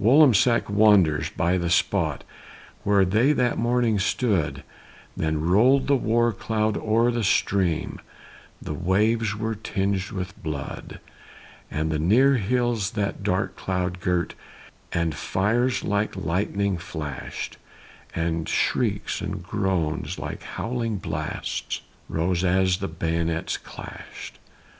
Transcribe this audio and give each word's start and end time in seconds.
Wollamsac 0.00 0.68
wanders 0.68 1.30
by 1.30 1.56
the 1.58 1.70
spot 1.70 2.24
Where 2.82 3.04
they 3.04 3.32
that 3.34 3.56
morning 3.56 4.00
stood; 4.00 4.64
Then 5.16 5.40
roll'd 5.40 5.86
the 5.86 5.94
war 5.94 6.32
cloud 6.32 6.76
o'er 6.76 7.12
the 7.12 7.22
stream, 7.22 8.00
The 8.60 8.74
waves 8.74 9.36
were 9.36 9.54
tinged 9.54 10.10
with 10.10 10.42
blood; 10.42 10.98
And 11.70 11.92
the 11.92 12.00
near 12.00 12.34
hills 12.34 12.90
that 12.98 13.22
dark 13.22 13.54
cloud 13.54 14.00
girt, 14.00 14.34
And 14.90 15.14
fires 15.14 15.84
like 15.84 16.16
lightning 16.16 16.78
flash'd, 16.78 17.56
And 18.12 18.48
shrieks 18.48 19.20
and 19.20 19.40
groans, 19.40 20.18
like 20.18 20.42
howling 20.42 20.96
blasts, 20.96 21.82
Rose 22.08 22.42
as 22.42 22.78
the 22.78 22.88
bayonets 22.88 23.56
clash'd. 23.56 24.40